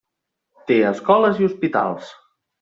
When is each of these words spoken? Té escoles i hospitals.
Té 0.71 0.77
escoles 0.93 1.43
i 1.43 1.47
hospitals. 1.51 2.11